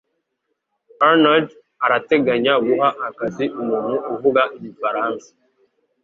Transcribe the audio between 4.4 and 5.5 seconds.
igifaransa.